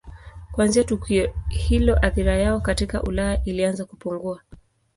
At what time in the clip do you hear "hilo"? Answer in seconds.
1.49-1.99